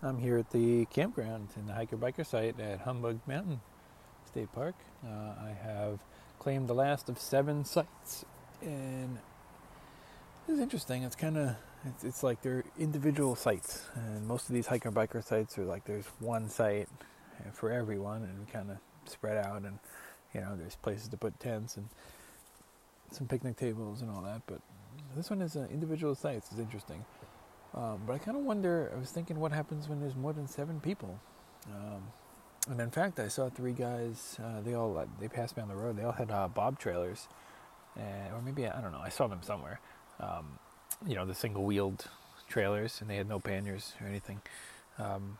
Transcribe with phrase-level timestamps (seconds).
[0.00, 3.60] I'm here at the campground in the hiker biker site at Humbug Mountain
[4.26, 4.76] State Park.
[5.04, 5.98] Uh, I have
[6.38, 8.24] claimed the last of seven sites,
[8.62, 9.18] and
[10.46, 11.02] it's interesting.
[11.02, 15.24] It's kind of it's, it's like they're individual sites, and most of these hiker biker
[15.24, 16.88] sites are like there's one site
[17.52, 18.76] for everyone, and kind of
[19.10, 19.80] spread out, and
[20.32, 21.88] you know there's places to put tents and
[23.10, 24.42] some picnic tables and all that.
[24.46, 24.60] But
[25.16, 26.36] this one is an individual site.
[26.36, 27.04] It's interesting.
[27.74, 28.90] Um, but I kind of wonder.
[28.94, 31.18] I was thinking, what happens when there's more than seven people?
[31.66, 32.02] Um,
[32.70, 34.38] and in fact, I saw three guys.
[34.42, 35.96] Uh, they all uh, they passed me on the road.
[35.96, 37.28] They all had uh, bob trailers,
[37.96, 39.00] and, or maybe I don't know.
[39.02, 39.80] I saw them somewhere.
[40.20, 40.58] Um,
[41.06, 42.08] you know, the single-wheeled
[42.48, 44.40] trailers, and they had no panniers or anything.
[44.98, 45.38] Um,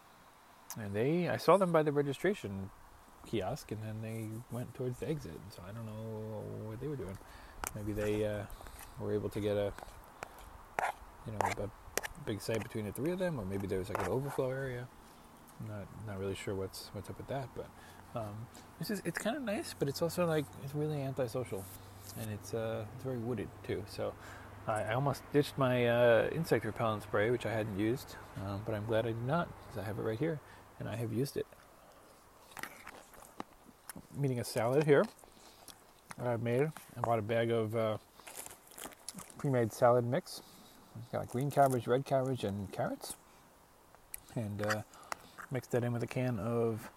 [0.78, 2.70] and they, I saw them by the registration
[3.27, 5.38] kiosk, and then they went towards the exit.
[5.55, 7.19] So I don't know what they were doing.
[7.74, 8.42] Maybe they uh,
[9.00, 9.72] were able to get a,
[11.27, 11.70] you know, a
[12.27, 14.86] big site between the three of them, or maybe there was like an overflow area.
[15.60, 17.69] I'm not not really sure what's what's up with that, but
[18.14, 18.47] um,
[18.78, 21.64] this is it's kind of nice, but it's also like it's really antisocial,
[22.20, 23.84] and it's uh, it's very wooded too.
[23.89, 24.14] So
[24.66, 28.74] I, I almost ditched my uh, insect repellent spray, which I hadn't used, um, but
[28.74, 30.41] I'm glad I did not because I have it right here,
[30.78, 31.46] and I have used it.
[34.16, 35.05] I'm eating a salad here.
[36.19, 36.62] That I've made.
[36.62, 37.98] I bought a bag of uh,
[39.39, 40.42] pre-made salad mix
[41.12, 43.16] got green cabbage, red cabbage, and carrots.
[44.34, 44.82] And uh,
[45.50, 46.90] mixed that in with a can of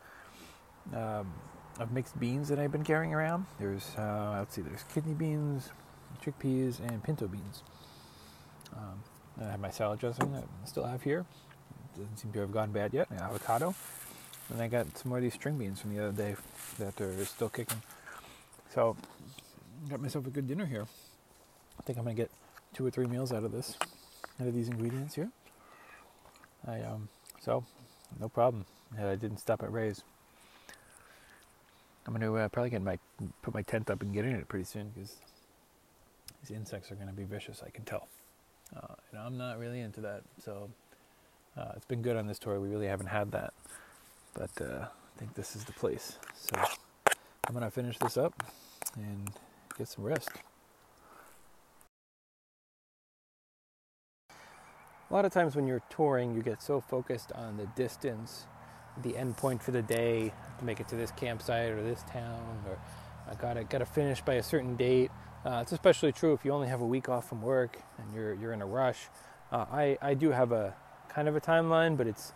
[0.94, 1.34] um,
[1.80, 3.46] of mixed beans that I've been carrying around.
[3.60, 5.70] There's uh, let's see, there's kidney beans,
[6.24, 7.64] chickpeas, and pinto beans.
[8.76, 9.04] Um,
[9.40, 11.26] I have my salad dressing that I still have here.
[11.98, 13.08] Doesn't seem to have gone bad yet.
[13.12, 13.76] avocado,
[14.50, 16.36] and I got some more of these string beans from the other day
[16.80, 17.82] that are still kicking.
[18.74, 18.96] So,
[19.90, 20.88] got myself a good dinner here.
[21.80, 22.32] I think I'm gonna get
[22.74, 23.78] two or three meals out of this,
[24.48, 25.30] of these ingredients here.
[26.68, 27.64] I um, so
[28.20, 28.66] no problem.
[28.98, 30.04] And I didn't stop at Ray's.
[32.06, 33.00] I'm gonna uh, probably get my
[33.42, 35.18] put my tent up and get in it pretty soon because
[36.42, 37.62] these insects are gonna be vicious.
[37.66, 38.08] I can tell.
[38.76, 40.70] Uh, and I'm not really into that, so
[41.58, 42.60] uh, it's been good on this tour.
[42.60, 43.54] We really haven't had that,
[44.34, 46.18] but uh, I think this is the place.
[46.36, 46.56] So
[47.48, 48.34] I'm gonna finish this up
[48.96, 49.30] and
[49.78, 50.30] get some rest.
[55.12, 58.48] A lot of times when you're touring, you get so focused on the distance,
[59.02, 62.64] the end point for the day, to make it to this campsite or this town,
[62.66, 62.80] or
[63.30, 65.12] I gotta gotta finish by a certain date.
[65.46, 68.34] Uh, it's especially true if you only have a week off from work and you're
[68.36, 69.10] you're in a rush.
[69.52, 70.74] Uh, I I do have a
[71.10, 72.32] kind of a timeline, but it's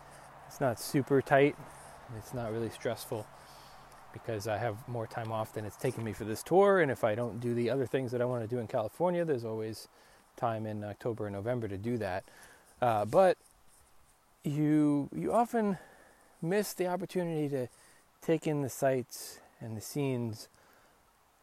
[0.46, 1.56] it's not super tight.
[2.18, 3.26] It's not really stressful
[4.12, 6.80] because I have more time off than it's taken me for this tour.
[6.80, 9.24] And if I don't do the other things that I want to do in California,
[9.24, 9.88] there's always
[10.36, 12.24] time in October and November to do that.
[12.80, 13.38] Uh, but
[14.44, 15.78] you you often
[16.42, 17.68] miss the opportunity to
[18.20, 20.48] take in the sights and the scenes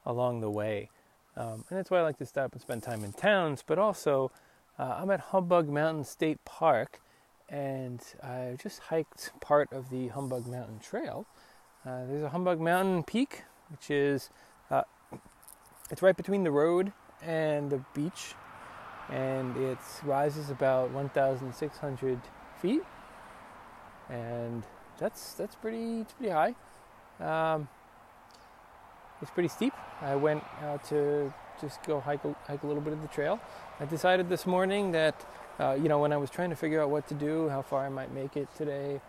[0.05, 0.89] along the way.
[1.35, 3.63] Um, and that's why I like to stop and spend time in towns.
[3.65, 4.31] But also,
[4.77, 7.01] uh, I'm at Humbug Mountain State Park,
[7.49, 11.25] and I just hiked part of the Humbug Mountain Trail.
[11.85, 14.29] Uh, there's a Humbug Mountain Peak, which is
[14.69, 14.83] uh,
[15.89, 18.35] it's right between the road and the beach
[19.09, 22.19] and it rises about 1,600
[22.61, 22.83] feet,
[24.09, 24.63] and
[24.97, 26.55] that's that's pretty it's pretty high.
[27.19, 27.67] Um,
[29.21, 29.73] it's pretty steep.
[30.01, 33.39] I went out to just go hike a, hike a little bit of the trail.
[33.79, 35.25] I decided this morning that
[35.59, 37.85] uh, you know when I was trying to figure out what to do, how far
[37.85, 39.01] I might make it today,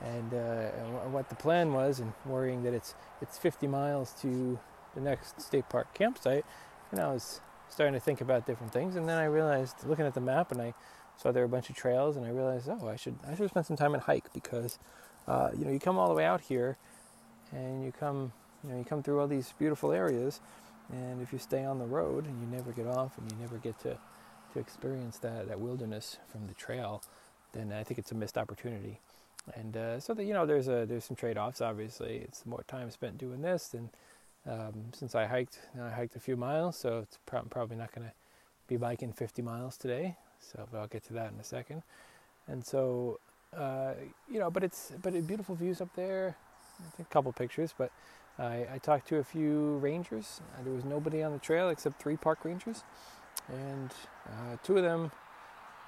[0.00, 4.58] and, uh, and what the plan was, and worrying that it's it's 50 miles to
[4.94, 6.44] the next state park campsite,
[6.90, 7.40] and I was
[7.72, 8.96] starting to think about different things.
[8.96, 10.74] And then I realized, looking at the map, and I
[11.16, 13.48] saw there were a bunch of trails, and I realized, oh, I should I should
[13.48, 14.78] spend some time and hike because,
[15.26, 16.76] uh, you know, you come all the way out here,
[17.50, 20.40] and you come, you know, you come through all these beautiful areas,
[20.92, 23.56] and if you stay on the road and you never get off and you never
[23.56, 23.98] get to
[24.52, 27.02] to experience that that wilderness from the trail,
[27.52, 29.00] then I think it's a missed opportunity.
[29.54, 31.60] And uh, so that you know, there's a there's some trade-offs.
[31.60, 33.90] Obviously, it's more time spent doing this than
[34.48, 38.06] um, since I hiked, I hiked a few miles, so it's pro- probably not going
[38.06, 38.12] to
[38.66, 40.16] be biking 50 miles today.
[40.40, 41.82] So, I'll get to that in a second.
[42.48, 43.20] And so,
[43.56, 43.92] uh,
[44.28, 46.36] you know, but it's but it, beautiful views up there.
[46.98, 47.92] A couple pictures, but
[48.38, 50.40] I, I talked to a few rangers.
[50.64, 52.82] There was nobody on the trail except three park rangers,
[53.48, 53.90] and
[54.26, 55.12] uh, two of them.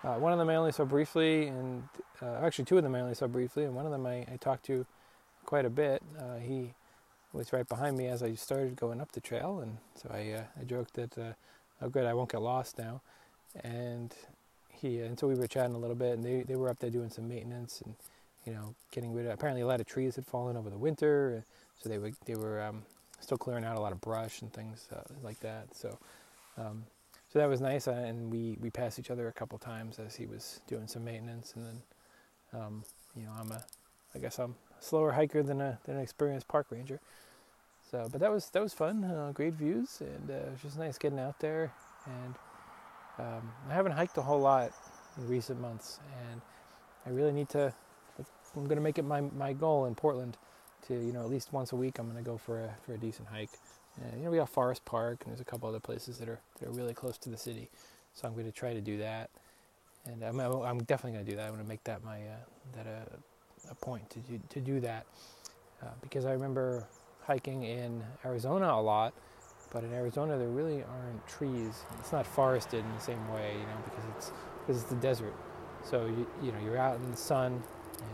[0.04, 1.82] Uh, one of them I only saw briefly, and
[2.22, 4.36] uh, actually two of them I only saw briefly, and one of them I, I
[4.38, 4.86] talked to
[5.46, 6.02] quite a bit.
[6.18, 6.74] Uh, he
[7.34, 10.44] was right behind me as I started going up the trail, and so I uh,
[10.60, 11.32] I joked that uh,
[11.82, 13.02] oh good I won't get lost now,
[13.62, 14.14] and
[14.70, 16.90] he and so we were chatting a little bit, and they they were up there
[16.90, 17.94] doing some maintenance, and
[18.46, 19.32] you know, getting rid of.
[19.32, 21.44] Apparently, a lot of trees had fallen over the winter,
[21.80, 22.82] so they were they were um,
[23.20, 25.74] still clearing out a lot of brush and things uh, like that.
[25.74, 25.98] So,
[26.58, 26.84] um,
[27.32, 30.14] so that was nice, uh, and we we passed each other a couple times as
[30.14, 32.84] he was doing some maintenance, and then, um,
[33.16, 33.64] you know, I'm a,
[34.14, 37.00] I guess I'm a slower hiker than a than an experienced park ranger.
[37.94, 39.04] So, but that was that was fun.
[39.04, 41.72] Uh, great views, and uh, it was just nice getting out there.
[42.06, 42.34] And
[43.20, 44.72] um, I haven't hiked a whole lot
[45.16, 46.40] in recent months, and
[47.06, 47.72] I really need to.
[48.56, 50.36] I'm going to make it my, my goal in Portland
[50.88, 52.94] to you know at least once a week I'm going to go for a for
[52.94, 53.50] a decent hike.
[54.02, 56.40] And, you know we got Forest Park and there's a couple other places that are
[56.58, 57.70] that are really close to the city,
[58.12, 59.30] so I'm going to try to do that.
[60.06, 61.44] And I'm, I'm definitely going to do that.
[61.44, 62.42] I'm going to make that my uh,
[62.74, 65.06] that a, a point to do, to do that
[65.80, 66.88] uh, because I remember
[67.26, 69.14] hiking in Arizona a lot,
[69.72, 71.82] but in Arizona there really aren't trees.
[71.98, 75.34] It's not forested in the same way, you know, because it's because it's the desert.
[75.82, 77.62] So you you know you're out in the sun,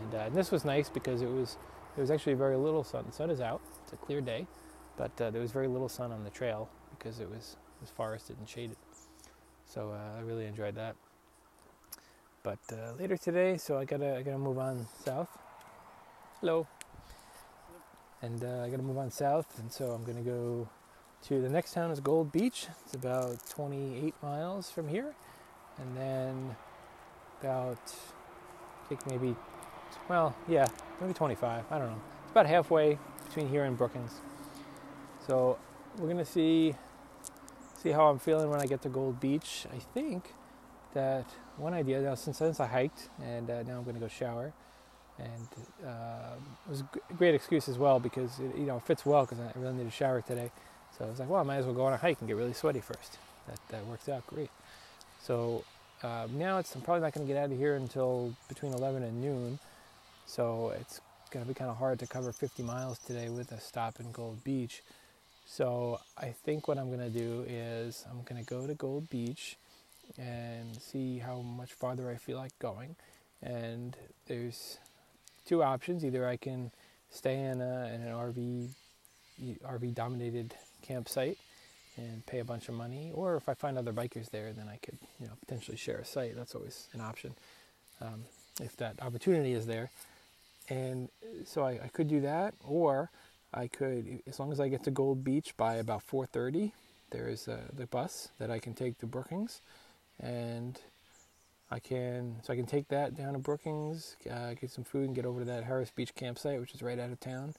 [0.03, 1.57] and, uh, and this was nice because it was
[1.95, 3.05] there was actually very little sun.
[3.07, 3.61] The sun is out.
[3.83, 4.47] It's a clear day,
[4.97, 7.89] but uh, there was very little sun on the trail because it was it was
[7.89, 8.77] forested and shaded.
[9.65, 10.95] So uh, I really enjoyed that.
[12.43, 15.29] But uh, later today, so I gotta I gotta move on south.
[16.39, 16.67] Hello.
[18.21, 20.69] And uh, I gotta move on south, and so I'm gonna go
[21.27, 22.67] to the next town is Gold Beach.
[22.85, 25.15] It's about 28 miles from here,
[25.77, 26.55] and then
[27.39, 27.79] about
[28.83, 29.35] I think maybe
[30.07, 30.67] well yeah
[30.99, 31.65] maybe 25.
[31.69, 32.01] I don't know.
[32.23, 34.21] It's about halfway between here and Brookings.
[35.25, 35.57] So
[35.97, 36.75] we're gonna see
[37.81, 39.65] see how I'm feeling when I get to Gold Beach.
[39.73, 40.35] I think
[40.93, 41.25] that
[41.57, 44.53] one idea now since since I hiked and uh, now I'm gonna go shower,
[45.23, 45.47] and
[45.87, 46.35] uh,
[46.65, 49.39] it was a great excuse as well because it, you know it fits well because
[49.39, 50.51] I really need a shower today.
[50.97, 52.37] So I was like, well, I might as well go on a hike and get
[52.37, 53.17] really sweaty first.
[53.47, 54.49] That that works out great.
[55.21, 55.63] So
[56.03, 59.03] uh, now it's I'm probably not going to get out of here until between 11
[59.03, 59.59] and noon.
[60.25, 61.01] So it's
[61.31, 64.11] going to be kind of hard to cover 50 miles today with a stop in
[64.11, 64.81] Gold Beach.
[65.45, 69.09] So I think what I'm going to do is I'm going to go to Gold
[69.09, 69.57] Beach
[70.17, 72.95] and see how much farther I feel like going.
[73.41, 73.95] And
[74.27, 74.77] there's
[75.45, 76.03] two options.
[76.03, 76.71] Either I can
[77.09, 78.69] stay in, a, in an RV
[79.41, 81.37] RV dominated campsite
[81.97, 84.77] and pay a bunch of money, or if I find other bikers there, then I
[84.77, 86.35] could you know potentially share a site.
[86.35, 87.35] That's always an option
[88.01, 88.25] um,
[88.61, 89.89] if that opportunity is there.
[90.69, 91.09] And
[91.45, 93.09] so I, I could do that, or
[93.53, 96.71] I could, as long as I get to Gold Beach by about 4:30,
[97.09, 99.61] there is uh, the bus that I can take to Brookings,
[100.19, 100.79] and
[101.71, 105.15] I can so I can take that down to Brookings, uh, get some food, and
[105.15, 107.55] get over to that Harris Beach campsite, which is right out of town.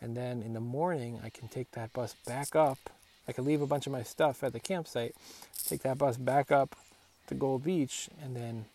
[0.00, 2.78] And then in the morning, I can take that bus back up.
[3.26, 5.16] I can leave a bunch of my stuff at the campsite,
[5.66, 6.76] take that bus back up
[7.26, 8.66] to Gold Beach, and then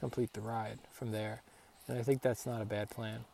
[0.00, 1.42] complete the ride from there.
[1.86, 3.24] And I think that's not a bad plan.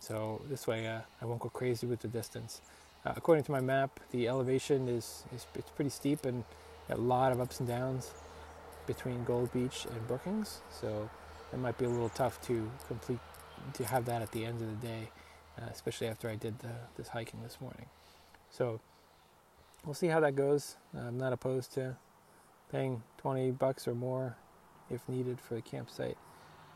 [0.00, 2.60] So this way uh, I won't go crazy with the distance.
[3.04, 6.42] Uh, according to my map, the elevation is, is it's pretty steep and
[6.88, 8.10] a lot of ups and downs
[8.92, 10.60] between Gold Beach and Brookings.
[10.70, 11.08] So
[11.52, 13.20] it might be a little tough to complete
[13.74, 15.10] to have that at the end of the day,
[15.60, 17.86] uh, especially after I did the, this hiking this morning.
[18.50, 18.80] So
[19.84, 20.76] we'll see how that goes.
[20.96, 21.96] I'm not opposed to
[22.72, 24.36] paying 20 bucks or more
[24.90, 26.16] if needed for the campsite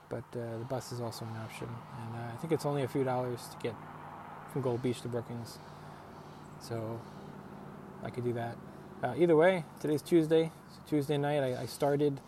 [0.09, 1.69] but uh, the bus is also an option.
[1.69, 3.75] And uh, I think it's only a few dollars to get
[4.53, 5.59] from Gold Beach to Brookings,
[6.61, 7.01] so
[8.03, 8.57] I could do that.
[9.05, 10.51] Uh, either way, today's Tuesday.
[10.71, 12.19] So Tuesday night, I, I started.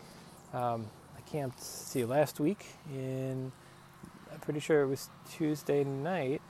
[0.53, 1.63] Um, I camped.
[1.63, 3.51] See, last week in.
[4.31, 6.43] I'm pretty sure it was Tuesday night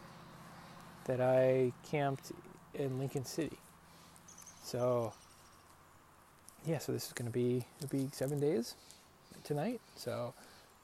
[1.04, 2.32] that I camped
[2.74, 3.56] in Lincoln City.
[4.64, 5.12] So
[6.66, 8.74] yeah, so this is going to be it'll be seven days
[9.44, 9.80] tonight.
[9.94, 10.34] So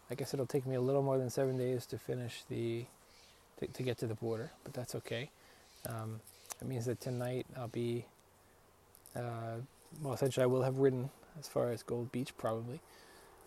[0.09, 2.85] I guess it'll take me a little more than seven days to finish the
[3.59, 5.31] to, to get to the border, but that's okay.
[5.89, 6.21] Um,
[6.61, 8.07] it means that tonight I'll be
[9.17, 9.57] uh,
[10.03, 12.81] well, essentially I will have ridden as far as Gold Beach probably,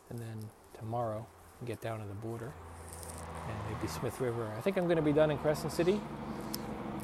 [0.10, 1.26] and then tomorrow
[1.66, 2.54] get down to the border
[3.32, 4.52] and maybe Smith River.
[4.58, 6.02] I think I'm going to be done in Crescent City,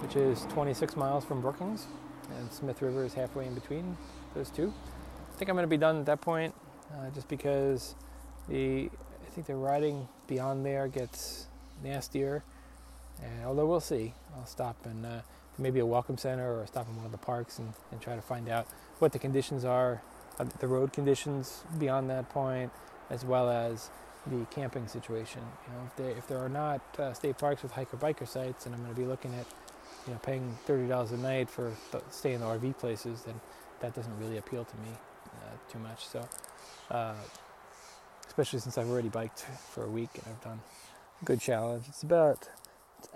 [0.01, 1.87] which is 26 miles from Brookings,
[2.37, 3.97] and Smith River is halfway in between
[4.35, 4.73] those two.
[5.33, 6.53] I think I'm going to be done at that point,
[6.93, 7.95] uh, just because
[8.49, 8.89] the
[9.25, 11.47] I think the riding beyond there gets
[11.83, 12.43] nastier.
[13.23, 15.05] And although we'll see, I'll stop and.
[15.05, 15.21] uh,
[15.57, 18.21] maybe a welcome center or stop in one of the parks and, and try to
[18.21, 18.67] find out
[18.99, 20.01] what the conditions are,
[20.39, 22.71] uh, the road conditions beyond that point,
[23.09, 23.89] as well as
[24.27, 25.41] the camping situation.
[25.67, 28.65] You know, if, they, if there are not uh, state parks with hiker biker sites,
[28.65, 29.45] and I'm going to be looking at,
[30.07, 31.71] you know, paying thirty dollars a night for
[32.09, 33.39] staying in the RV places, then
[33.81, 34.89] that doesn't really appeal to me
[35.25, 36.07] uh, too much.
[36.07, 36.27] So
[36.91, 37.15] uh,
[38.27, 39.41] especially since I've already biked
[39.71, 40.61] for a week and I've done
[41.21, 41.85] a good challenge.
[41.89, 42.47] It's about,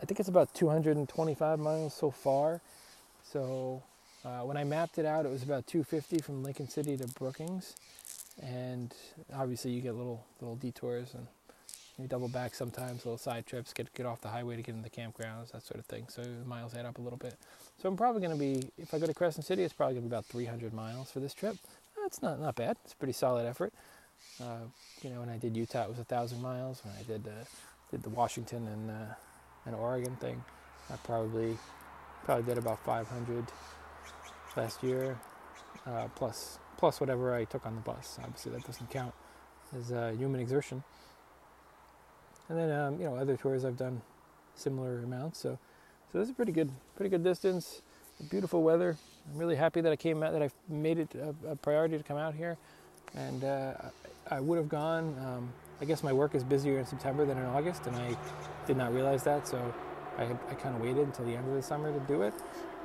[0.02, 2.62] I think it's about 225 miles so far.
[3.32, 3.84] So
[4.24, 7.76] uh, when I mapped it out, it was about 250 from Lincoln City to Brookings,
[8.42, 8.94] and
[9.34, 11.28] obviously you get little little detours and
[11.98, 14.90] you double back sometimes, little side trips, get get off the highway to get into
[14.90, 16.06] the campgrounds, that sort of thing.
[16.10, 17.36] So the miles add up a little bit.
[17.82, 20.06] So I'm probably going to be, if I go to Crescent City, it's probably going
[20.06, 21.58] to be about 300 miles for this trip.
[22.02, 22.78] That's not not bad.
[22.84, 23.74] It's a pretty solid effort.
[24.42, 24.66] Uh,
[25.02, 26.82] you know, when I did Utah, it was a thousand miles.
[26.84, 27.46] When I did uh,
[27.92, 28.92] did the Washington and
[29.66, 30.44] and Oregon thing,
[30.92, 31.58] I probably
[32.24, 33.46] probably did about 500
[34.58, 35.18] last year,
[35.86, 38.20] uh, plus plus whatever I took on the bus.
[38.24, 39.14] Obviously, that doesn't count
[39.78, 40.84] as uh, human exertion.
[42.50, 44.02] And then um, you know other tours I've done
[44.56, 45.40] similar amounts.
[45.40, 45.58] So
[46.12, 47.82] so this is pretty good pretty good distance.
[48.30, 48.98] Beautiful weather.
[49.32, 52.04] I'm really happy that I came out that I made it a, a priority to
[52.04, 52.58] come out here.
[53.16, 53.74] And uh,
[54.30, 55.16] I would have gone.
[55.20, 58.16] Um, I guess my work is busier in September than in August, and I
[58.66, 59.48] did not realize that.
[59.48, 59.74] So
[60.18, 62.34] I, I kind of waited until the end of the summer to do it.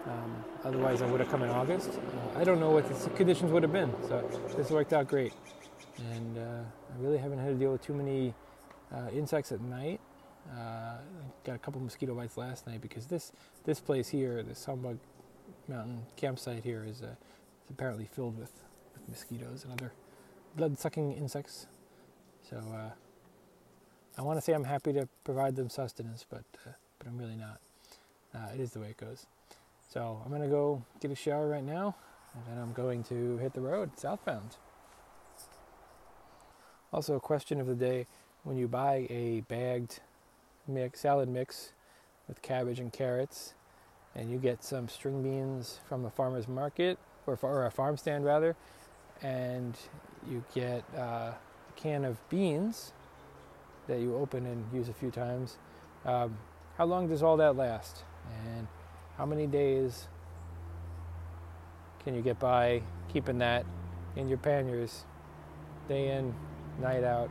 [0.06, 1.90] Um, otherwise, I would have come in August.
[1.90, 5.34] Uh, I don't know what the conditions would have been, so this worked out great.
[6.12, 8.34] And uh, I really haven't had to deal with too many
[8.92, 10.00] uh, insects at night.
[10.50, 10.96] Uh,
[11.44, 13.32] got a couple mosquito bites last night because this
[13.64, 14.98] this place here, the Humbug
[15.68, 17.08] Mountain campsite here, is, uh,
[17.64, 18.52] is apparently filled with,
[18.94, 19.92] with mosquitoes and other
[20.56, 21.66] blood-sucking insects.
[22.48, 22.90] So uh,
[24.18, 27.60] I want to say I'm happy to provide them sustenance, but but I'm really not.
[28.54, 29.26] it is the way it goes.
[29.88, 31.96] So I'm gonna go get a shower right now,
[32.34, 34.56] and then I'm going to hit the road southbound.
[36.92, 38.06] Also, a question of the day:
[38.42, 40.00] When you buy a bagged
[40.66, 41.72] mix, salad mix
[42.28, 43.54] with cabbage and carrots,
[44.14, 48.24] and you get some string beans from a farmer's market or, or a farm stand
[48.24, 48.56] rather,
[49.22, 49.76] and
[50.28, 51.00] you get uh,
[51.32, 51.36] a
[51.76, 52.92] can of beans
[53.90, 55.58] that you open and use a few times.
[56.04, 56.38] Um,
[56.78, 58.04] how long does all that last?
[58.46, 58.66] And
[59.18, 60.08] how many days
[62.02, 62.82] can you get by
[63.12, 63.66] keeping that
[64.16, 65.04] in your panniers
[65.88, 66.34] day in,
[66.80, 67.28] night out,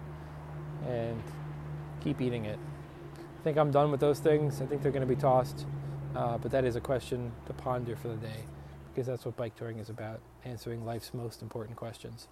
[0.86, 1.22] and
[2.01, 2.60] keep eating it?
[3.18, 4.62] I think I'm done with those things.
[4.62, 5.66] I think they're going to be tossed.
[6.16, 8.44] Uh, but that is a question to ponder for the day
[8.92, 12.28] because that's what bike touring is about answering life's most important questions.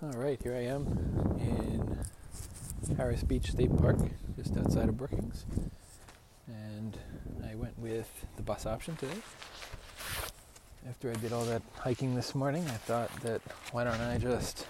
[0.00, 0.86] All right, here I am
[1.40, 3.98] in Harris Beach State Park,
[4.36, 5.44] just outside of Brookings.
[6.46, 6.96] And
[7.44, 9.16] I went with the bus option today.
[10.88, 13.40] After I did all that hiking this morning, I thought that
[13.72, 14.68] why don't I just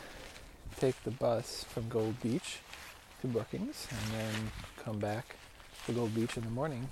[0.81, 2.61] take the bus from Gold Beach
[3.21, 4.51] to Brookings and then
[4.83, 5.37] come back
[5.85, 6.89] to Gold Beach in the morning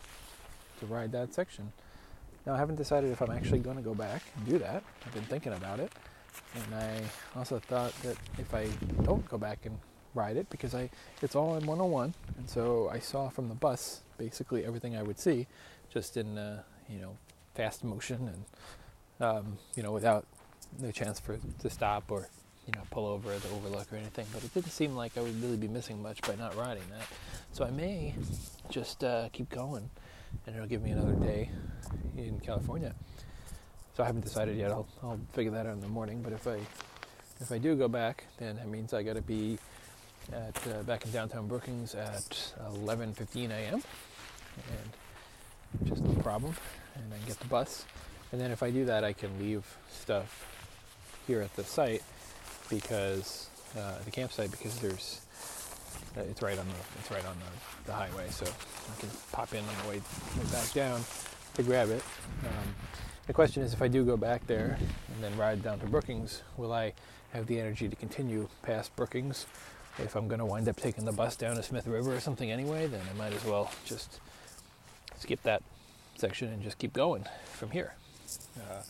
[0.80, 1.72] to ride that section.
[2.44, 4.82] Now, I haven't decided if I'm actually going to go back and do that.
[5.06, 5.90] I've been thinking about it.
[6.54, 7.00] And I
[7.38, 8.68] also thought that if I
[9.04, 9.78] don't go back and
[10.14, 10.90] ride it because I
[11.22, 15.18] it's all in 101, and so I saw from the bus basically everything I would
[15.18, 15.46] see,
[15.92, 17.16] just in uh, you know
[17.54, 18.44] fast motion and
[19.20, 20.26] um, you know without
[20.78, 22.28] the chance for to stop or
[22.66, 24.26] you know pull over at the overlook or anything.
[24.32, 27.06] But it didn't seem like I would really be missing much by not riding that.
[27.52, 28.14] So I may
[28.70, 29.88] just uh, keep going,
[30.46, 31.50] and it'll give me another day
[32.16, 32.94] in California.
[33.96, 34.72] So I haven't decided yet.
[34.72, 36.20] I'll, I'll figure that out in the morning.
[36.20, 36.58] But if I
[37.40, 39.58] if I do go back, then that means I got to be
[40.30, 43.82] at uh, back in downtown Brookings at 11:15 a.m.
[44.68, 46.54] and just no problem.
[46.94, 47.86] And then get the bus.
[48.32, 50.46] And then if I do that, I can leave stuff
[51.26, 52.02] here at the site
[52.68, 53.48] because
[53.78, 55.22] uh, the campsite because there's
[56.18, 59.54] uh, it's right on the it's right on the, the highway, so I can pop
[59.54, 59.96] in on the way,
[60.36, 61.02] way back down
[61.54, 62.02] to grab it.
[62.44, 62.74] Um,
[63.26, 64.78] the question is, if I do go back there
[65.14, 66.92] and then ride down to Brookings, will I
[67.32, 69.46] have the energy to continue past Brookings?
[69.98, 72.50] If I'm going to wind up taking the bus down to Smith River or something
[72.50, 74.20] anyway, then I might as well just
[75.18, 75.62] skip that
[76.16, 77.94] section and just keep going from here.
[78.58, 78.82] Uh,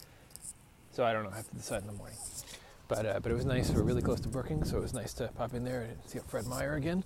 [0.93, 1.31] so I don't know.
[1.31, 2.17] I have to decide in the morning.
[2.89, 3.71] But uh, but it was nice.
[3.71, 6.21] We're really close to Brookings, so it was nice to pop in there and see
[6.29, 7.03] Fred Meyer again.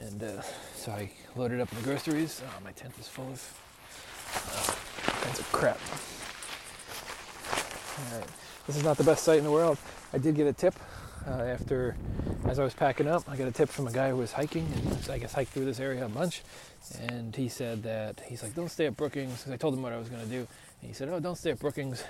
[0.00, 0.42] And uh,
[0.74, 2.42] so I loaded up the groceries.
[2.46, 3.60] Oh, my tent is full of
[4.34, 5.80] uh, kinds of crap.
[8.12, 8.26] Right.
[8.66, 9.78] This is not the best site in the world.
[10.12, 10.74] I did get a tip
[11.26, 11.96] uh, after,
[12.46, 14.70] as I was packing up, I got a tip from a guy who was hiking
[14.74, 16.42] and I guess hiked through this area a bunch.
[17.00, 19.92] And he said that he's like, don't stay at Brookings because I told him what
[19.92, 20.46] I was going to do.
[20.80, 22.04] And he said, oh, don't stay at Brookings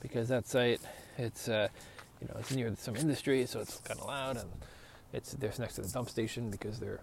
[0.00, 0.80] because that site,
[1.16, 1.68] it's uh,
[2.20, 4.48] you know, it's near some industry, so it's kind of loud, and
[5.12, 7.00] it's there's next to the dump station because they're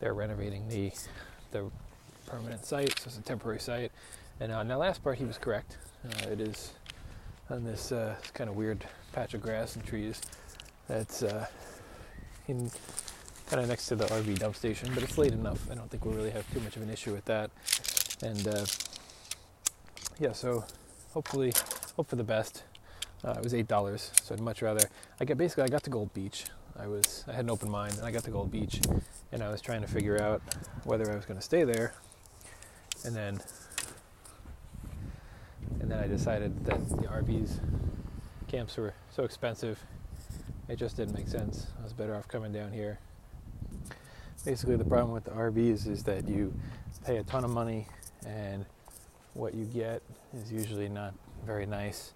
[0.00, 0.92] they're renovating the
[1.50, 1.70] the
[2.26, 3.92] permanent site, so it's a temporary site.
[4.40, 5.76] And uh, now, last part, he was correct.
[6.04, 6.72] Uh, it is
[7.50, 10.20] on this uh, kind of weird patch of grass and trees.
[10.88, 11.46] That's uh,
[12.48, 12.70] in
[13.46, 15.70] kind of next to the RV dump station, but it's late enough.
[15.70, 17.50] I don't think we'll really have too much of an issue with that.
[18.22, 18.64] And uh,
[20.18, 20.64] yeah, so
[21.12, 21.52] hopefully,
[21.96, 22.64] hope for the best.
[23.24, 24.86] Uh, it was eight dollars, so I'd much rather.
[25.20, 26.44] I got basically I got to Gold Beach.
[26.78, 28.80] I was I had an open mind, and I got to Gold Beach,
[29.32, 30.42] and I was trying to figure out
[30.84, 31.94] whether I was going to stay there,
[33.04, 33.40] and then
[35.94, 37.60] then I decided that the RVs
[38.48, 39.78] camps were so expensive,
[40.68, 41.68] it just didn't make sense.
[41.78, 42.98] I was better off coming down here.
[44.44, 46.52] Basically, the problem with the RVs is that you
[47.04, 47.86] pay a ton of money,
[48.26, 48.64] and
[49.34, 50.02] what you get
[50.36, 51.14] is usually not
[51.46, 52.12] very nice.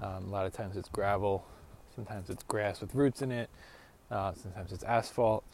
[0.00, 1.44] Um, a lot of times it's gravel,
[1.94, 3.48] sometimes it's grass with roots in it,
[4.10, 5.44] uh, sometimes it's asphalt.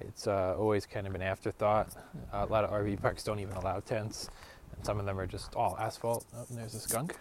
[0.00, 1.88] It's uh, always kind of an afterthought.
[2.32, 4.30] Uh, a lot of RV parks don't even allow tents,
[4.82, 6.24] some of them are just all asphalt.
[6.36, 7.16] Oh, and there's a skunk.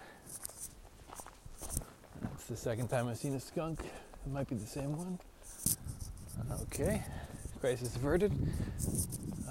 [2.21, 3.81] That's the second time I've seen a skunk.
[3.81, 5.19] It might be the same one.
[6.63, 7.03] Okay,
[7.59, 8.31] crisis averted.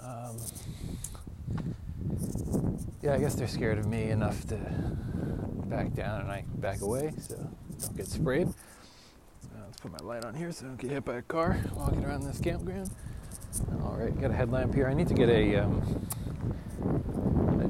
[0.02, 0.36] Um,
[3.02, 4.56] yeah, I guess they're scared of me enough to
[5.68, 7.36] back down and I back away so
[7.80, 8.48] don't get sprayed.
[8.48, 11.58] Uh, let's put my light on here so I don't get hit by a car
[11.74, 12.90] walking around this campground.
[13.82, 14.88] All right, got a headlamp here.
[14.88, 16.06] I need to get a, um,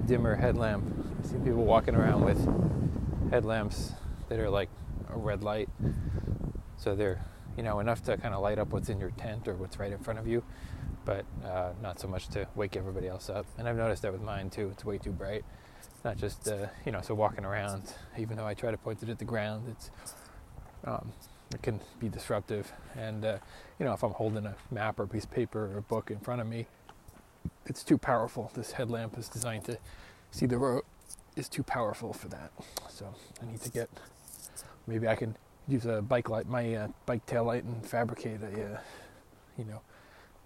[0.09, 0.85] dimmer headlamp.
[1.23, 2.43] I see people walking around with
[3.31, 3.93] headlamps
[4.31, 4.71] that are like
[5.13, 5.69] a red light,
[6.79, 7.23] so they're
[7.59, 9.93] you know enough to kind of light up what's in your tent or what's right
[9.93, 10.43] in front of you,
[11.05, 13.45] but uh, not so much to wake everybody else up.
[13.59, 14.71] And I've noticed that with mine too.
[14.73, 15.45] It's way too bright.
[16.07, 19.11] Not just uh, you know, so walking around, even though I try to point it
[19.11, 19.91] at the ground, it's
[20.87, 21.13] um,
[21.53, 22.73] it can be disruptive.
[22.97, 23.39] And uh,
[23.79, 26.11] you know, if I'm holding a map or a piece of paper or a book
[26.11, 26.67] in front of me,
[27.69, 28.51] it's too powerful.
[28.55, 29.79] This headlamp is designed to
[30.31, 30.83] see the road.
[31.37, 32.51] Is too powerful for that.
[32.89, 33.89] So I need to get.
[34.89, 35.37] Maybe I can
[35.69, 38.81] use a bike light, my uh, bike tail light, and fabricate a, uh,
[39.57, 39.81] you know,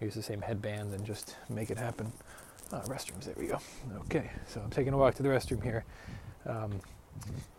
[0.01, 2.13] use the same headband and just make it happen.
[2.73, 3.59] Uh, restrooms, there we go.
[4.07, 5.85] Okay, so I'm taking a walk to the restroom here.
[6.45, 6.81] Um,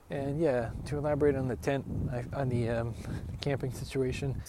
[0.09, 2.93] and yeah, to elaborate on the tent, I, on the um,
[3.41, 4.39] camping situation,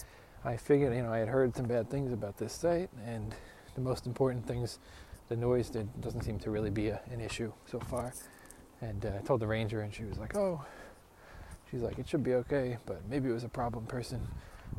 [0.43, 3.33] I figured, you know, I had heard some bad things about this site, and
[3.75, 4.79] the most important things,
[5.29, 8.13] the noise that doesn't seem to really be a, an issue so far.
[8.81, 10.63] And uh, I told the ranger, and she was like, "Oh,
[11.69, 14.27] she's like, it should be okay, but maybe it was a problem person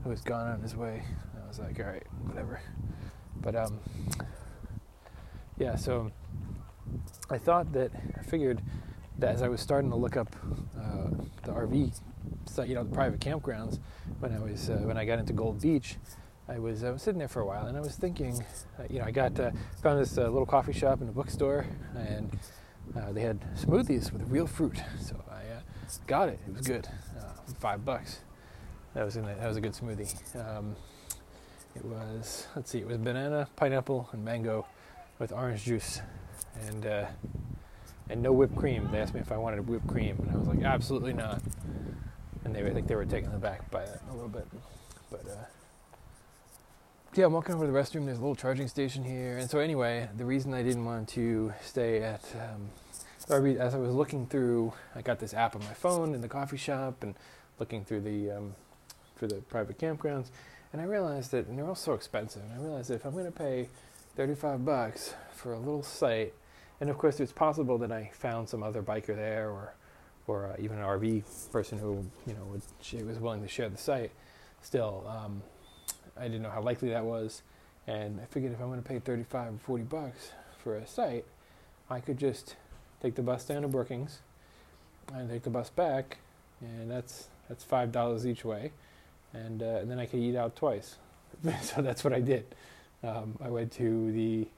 [0.03, 1.03] who was gone on his way."
[1.35, 2.61] And I was like, "All right, whatever."
[3.41, 3.79] But um,
[5.59, 6.11] yeah, so
[7.31, 8.63] I thought that I figured
[9.19, 10.35] that as I was starting to look up
[10.79, 11.09] uh,
[11.45, 11.99] the RV,
[12.45, 13.79] site, you know, the private campgrounds,
[14.21, 15.97] when I was uh, when I got into Gold Beach,
[16.49, 18.45] I was sitting there for a while and I was thinking,
[18.79, 19.51] uh, you know, I got uh,
[19.83, 22.39] found this uh, little coffee shop in a bookstore, and
[22.97, 25.43] uh, they had smoothies with real fruit, so I
[26.07, 26.39] got it.
[26.47, 26.89] It was good,
[27.59, 28.21] five bucks.
[28.95, 30.15] That was a, that was a good smoothie.
[30.37, 30.77] Um,
[31.75, 34.67] it was let's see, it was banana, pineapple, and mango
[35.19, 36.01] with orange juice
[36.69, 37.07] and uh,
[38.09, 38.89] and no whipped cream.
[38.93, 41.43] They asked me if I wanted whipped cream, and I was like, absolutely not.
[42.45, 44.47] And they, I think they were taken aback by that a little bit.
[45.11, 45.45] But uh,
[47.17, 48.05] yeah, I'm walking over to the restroom.
[48.05, 51.53] There's a little charging station here, and so anyway, the reason I didn't want to
[51.63, 52.71] stay at um,
[53.29, 56.57] as I was looking through, I got this app on my phone in the coffee
[56.57, 57.15] shop and
[57.59, 58.55] looking through the um,
[59.17, 60.31] for the private campgrounds,
[60.73, 62.43] and I realized that and they're all so expensive.
[62.43, 63.69] And I realized that if I'm going to pay
[64.17, 66.33] 35 bucks for a little site.
[66.81, 69.75] And of course, it's possible that I found some other biker there or,
[70.27, 73.77] or uh, even an RV person who, you know, would, was willing to share the
[73.77, 74.11] site.
[74.63, 75.43] Still, um,
[76.19, 77.43] I didn't know how likely that was.
[77.87, 81.25] And I figured if I'm going to pay 35 or 40 bucks for a site,
[81.89, 82.57] I could just
[83.01, 84.21] take the bus down to Brookings
[85.15, 86.19] and take the bus back,
[86.61, 88.73] and that's that's five dollars each way,
[89.33, 90.97] and, uh, and then I could eat out twice.
[91.63, 92.45] so that's what I did.
[93.03, 94.49] Um, I went to the.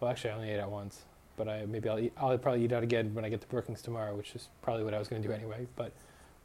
[0.00, 1.02] Well, actually, I only ate out once,
[1.36, 3.80] but I maybe I'll eat, I'll probably eat out again when I get to Brookings
[3.82, 5.66] tomorrow, which is probably what I was going to do anyway.
[5.74, 5.92] But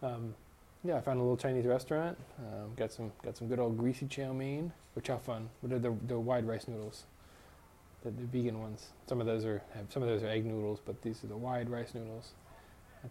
[0.02, 0.36] um,
[0.84, 2.18] yeah, I found a little Chinese restaurant.
[2.40, 5.50] Um, got some got some good old greasy chow mein, which how fun.
[5.62, 7.04] What are the the wide rice noodles?
[8.04, 8.90] The, the vegan ones.
[9.08, 11.38] Some of those are have, some of those are egg noodles, but these are the
[11.38, 12.32] wide rice noodles.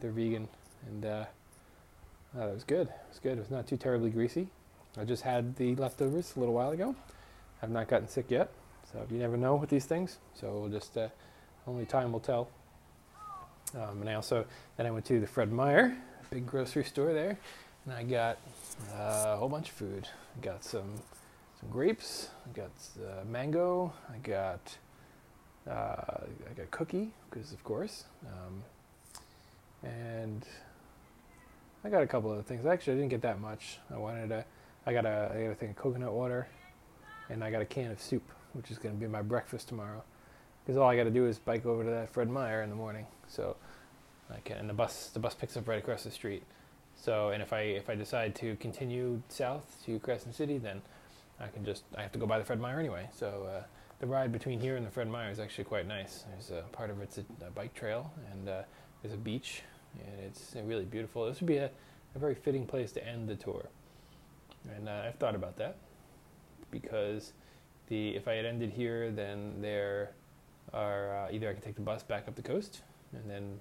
[0.01, 0.49] They're vegan,
[0.87, 1.25] and uh,
[2.37, 2.89] oh, that was good.
[2.89, 3.33] It was good.
[3.39, 4.49] It was not too terribly greasy.
[4.99, 6.95] I just had the leftovers a little while ago.
[7.63, 8.51] I've not gotten sick yet,
[8.91, 10.19] so you never know with these things.
[10.35, 11.09] So we'll just uh,
[11.67, 12.49] only time will tell.
[13.75, 14.45] Um, and I also
[14.77, 15.97] then I went to the Fred Meyer,
[16.31, 17.39] big grocery store there,
[17.85, 18.39] and I got
[18.95, 20.09] uh, a whole bunch of food.
[20.37, 20.95] I got some
[21.61, 24.77] some grapes, I got uh, mango, I got
[25.69, 28.63] uh, I got cookie because of course, um,
[29.89, 30.45] and
[31.85, 32.67] I got a couple other things.
[32.67, 33.79] Actually, I didn't get that much.
[33.93, 34.45] I wanted a
[34.87, 36.47] I got a I got a thing of coconut water
[37.31, 40.03] and I got a can of soup, which is going to be my breakfast tomorrow.
[40.73, 42.77] Because all I got to do is bike over to that Fred Meyer in the
[42.77, 43.05] morning.
[43.29, 43.57] So
[44.31, 46.45] I can, and the bus the bus picks up right across the street.
[46.97, 50.81] So, and if I if I decide to continue south to Crescent City, then
[51.39, 53.11] I can just I have to go by the Fred Meyer anyway.
[53.15, 53.65] So uh,
[54.01, 56.25] the ride between here and the Fred Meyer is actually quite nice.
[56.31, 58.63] There's a part of it's a, a bike trail, and uh,
[59.03, 59.61] there's a beach,
[60.03, 61.27] and it's really beautiful.
[61.27, 61.71] This would be a,
[62.15, 63.67] a very fitting place to end the tour.
[64.75, 65.77] And uh, I've thought about that
[66.71, 67.35] because
[67.89, 70.13] the if I had ended here, then there
[70.73, 73.61] are uh, either I can take the bus back up the coast and then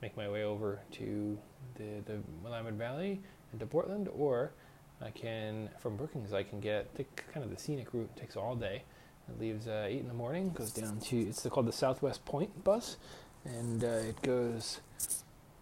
[0.00, 1.38] make my way over to
[1.76, 3.20] the the Willamette Valley
[3.52, 4.52] and to Portland, or
[5.00, 8.10] I can from Brookings I can get take kind of the scenic route.
[8.16, 8.82] It takes all day.
[9.28, 12.64] It leaves uh, eight in the morning, goes down to it's called the Southwest Point
[12.64, 12.96] bus,
[13.44, 14.80] and uh, it goes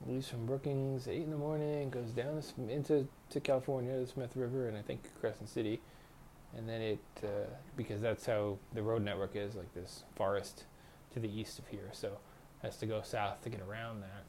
[0.07, 4.67] leaves from Brookings eight in the morning, goes down into to California, the Smith River,
[4.67, 5.81] and I think Crescent City,
[6.57, 10.65] and then it uh, because that's how the road network is like this forest
[11.15, 14.25] to the east of here, so it has to go south to get around that,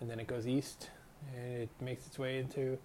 [0.00, 0.90] and then it goes east,
[1.34, 2.78] and it makes its way into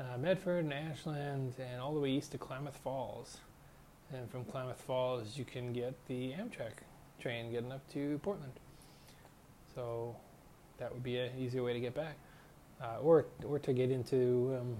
[0.00, 3.38] uh, Medford and Ashland, and all the way east to Klamath Falls,
[4.12, 6.82] and from Klamath Falls you can get the Amtrak
[7.20, 8.52] train getting up to Portland,
[9.74, 10.16] so
[10.78, 12.16] that would be an easier way to get back,
[12.82, 14.76] uh, or or to get into um,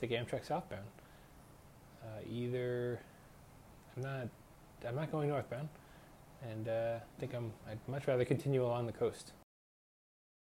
[0.00, 0.86] take Amtrak southbound.
[2.02, 3.00] Uh, either
[3.96, 4.28] I'm not
[4.86, 5.68] I'm not going northbound,
[6.42, 9.32] and uh, I think I'm I'd much rather continue along the coast.